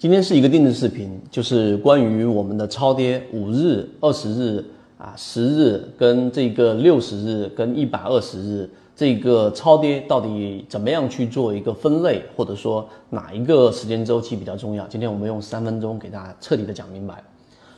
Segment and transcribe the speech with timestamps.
[0.00, 4.64] 今天是一个定制视频，就是关于我们的超跌五日、二十日
[4.96, 14.86] 啊、十日跟这个六十日跟一百二十日这个超跌到底怎么样去做一个分类，或者说哪一个时间周期比较重要？
[14.86, 17.22] 今天我们用三分钟给大家彻底的讲明白。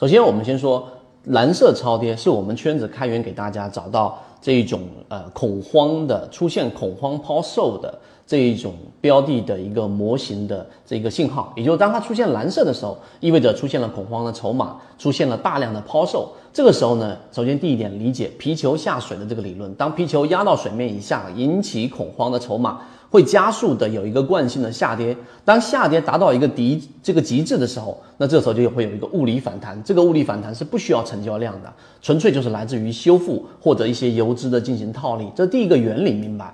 [0.00, 0.88] 首先，我们先说
[1.24, 7.98] 蓝色超跌是我们圈子开源给大家找到这一种呃恐慌的出现恐慌抛售的。
[8.26, 16.32] 这一种标的的一个模型的这个信号，也就是当它出现蓝色的时候，意味着出现了恐慌的筹码，出现了大量的抛售。
[16.52, 25.16] 这个时候呢，首先第一点理解皮球下水的这个理论，当皮球压到水面以下，引起恐慌的筹码会加速的有一个惯性的下跌。
[25.44, 29.80] 当下跌达到一个极这个极致的时候，那这时候就会有一个物理反弹。
[29.84, 31.72] 这个物理反弹是不需要成交量的，
[32.02, 35.30] 纯粹就是来自于修复或者一些游资的进行套利。
[35.36, 36.52] 这第一个原理明白。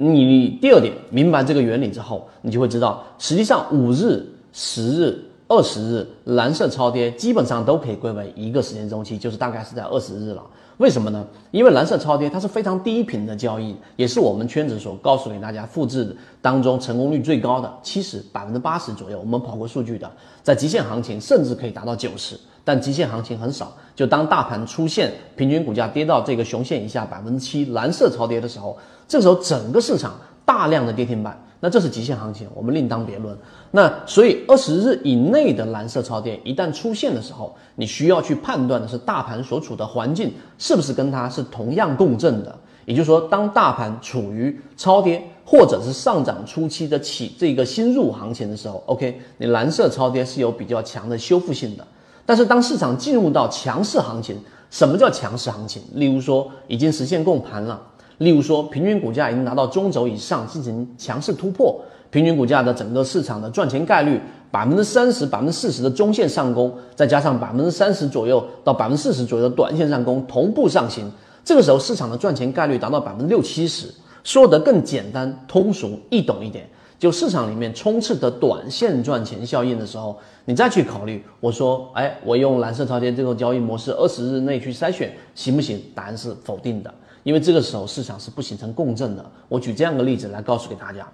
[0.00, 10.42] 你第二点明白这个原理之后，你就会知道，实际上五日、十日、二十日蓝色超跌基本上都可以归为一个时间周期，就是大概是在二十日了。
[10.76, 11.26] 为什么呢？
[11.50, 20.08] 因为蓝色超跌它是非常低频的交易，也是我们圈子所告诉给大家复制当中成功率最高的，七十百分之八十左右，我们跑过数据的，
[20.44, 23.72] 在极限行情甚至可以达到九十，但极限行情很少。
[23.96, 28.78] 就当大盘出现平均股价跌到这个熊线以下百分之七蓝色超跌的时候，
[29.08, 30.14] 这时候整个市场
[30.44, 31.42] 大量的跌停板。
[31.60, 33.36] 那这是极限行情，我们另当别论。
[33.72, 42.56] 那所以二十日以内的蓝色超跌一旦出现的时候，你需要去判断的是大盘所处的环境是不是跟它是同样共振的。
[42.84, 51.84] 也就是说，当大盘处于超跌或者是上涨初期的起这个新入行情的时候，OK，你蓝色超跌是有比较强的修复性的。
[52.24, 55.82] 但是当市场进入到强势行情，什么叫强势行情？
[55.94, 57.82] 例如说已经实现供盘了。
[58.18, 61.80] 例如说，平均股价已经拿到中轴以上进行强势突破，
[62.10, 64.20] 平均股价的整个市场的赚钱概率
[64.50, 71.10] 百分之三十、百分之四十的中线上攻，再加上百分之三十左右到百分之四十左右的短线上攻同步上行，
[71.44, 73.88] 这个时候市场的赚钱概率达到百分之六七十。
[74.24, 76.68] 说得更简单、通俗易懂一点，
[76.98, 85.80] 就市场里面充斥的短线赚钱效应的时候，你再去考虑，我说，哎，我用蓝色超跌这种交易模式，二十日内去筛选行不行？
[85.94, 86.92] 答案是否定的。
[87.28, 91.06] 因为这个时候市场是不形成共振的，我举这样的例子来告诉给大家。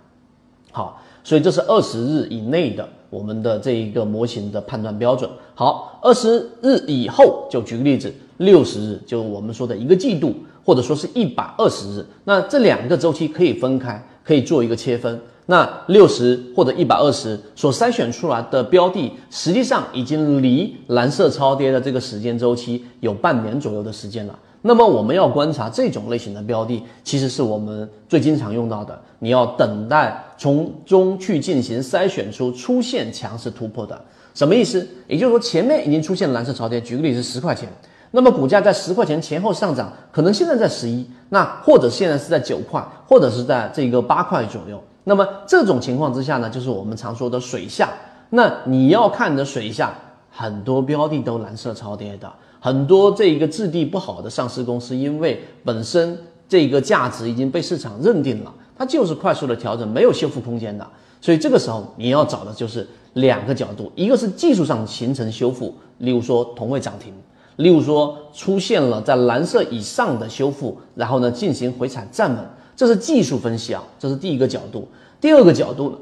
[0.71, 5.29] 好，所以这是二十日以内的我们的这一个模型的判断标准。
[5.57, 10.33] 好，二十日以后就举个例子，六十日就我们说的一个季度，
[10.65, 15.21] 或者说是一百二十日，那这两个周期可以分开，可以做一个切分。
[15.47, 24.39] 那六十或者一百二十所筛选出来的标的，实际上已经离蓝色超跌的这个时间周期有半年左右的时间了。
[24.67, 28.99] 那么我们要观察这种类型的标的，其实是我们最经常用到的。
[29.19, 34.01] 你要等待从中去进行筛选出出现强势突破的，
[34.33, 34.89] 什么意思？
[35.07, 37.69] 也就是说前面已经出现蓝色超跌，举个例子，十块钱，
[38.13, 44.83] 那么股价在十块钱前后上涨，可能现在在十一，那或者现在是在九块，或者是在这个八块左右。
[45.05, 47.91] 那么这种情况之下呢，就是我们常说的水下。
[48.31, 49.93] 那你要看的水下，
[50.31, 52.33] 很多标的都蓝色超跌的。
[52.65, 60.87] 很多这一个质地不好的上市公司，因为本身这个价值已经被市场认定了，它就是快速的调整，没有修复空间的。
[61.21, 67.13] 所以这个时候你要找的就是两个角度，一个是技术上形成修复，例如说同位涨停，
[67.57, 72.43] 例如说出现了在蓝色以上的修复，然后呢进行回踩站稳，
[72.75, 74.89] 这是技术分析啊，这是第一个角度。
[75.21, 75.99] 第二个角度呢，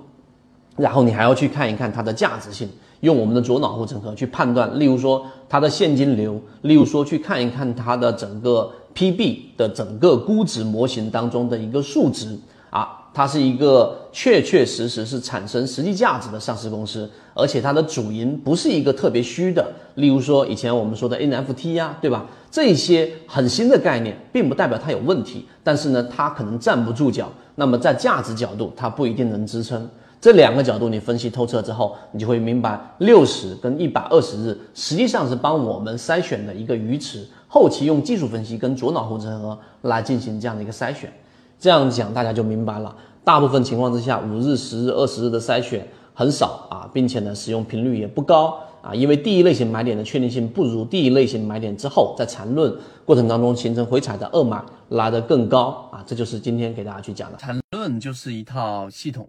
[0.76, 2.68] 然后你还要去看一看它的价值性。
[3.02, 12.38] 用我们的左脑护城河去判断，例如说它的现金流，例如说去看一看它的整个 PB 的整个估值模型当中的一个数值
[12.70, 22.24] 啊，它是一个确确实实是产生实际价值的上市公司，而且它的主营不是一个特别虚的，例如说以前我们说的 NFT 呀，对吧？
[22.52, 29.90] 这些很新的概念，并不代表它有问题，但是呢，它可能站不住脚，那么在价值角度，它不一定能支撑。
[30.22, 41.12] 这两个角度你分析透彻之后，你就会明白，六十跟一百二十日实际上是帮我们筛选的一个鱼池，后期用技术分析跟左脑护城河来进行这样的一个筛选。
[41.58, 42.94] 这样讲大家就明白了。
[43.24, 45.84] 大部分情况之下，五日、十日、二十日的筛选
[46.14, 52.72] 很少啊，并且呢使用频率也不高啊，因为第一类型买点的确定性不如第一类型买点之后在缠论
[53.04, 56.00] 过程当中形成回踩的二买拉的更高啊。
[56.06, 59.28] 这就是今天给大家去讲的缠论就是一套系统。